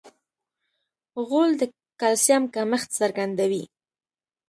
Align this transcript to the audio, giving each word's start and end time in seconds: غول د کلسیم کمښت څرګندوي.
غول 1.27 1.51
د 1.61 1.63
کلسیم 2.01 2.43
کمښت 2.53 2.89
څرګندوي. 2.99 3.63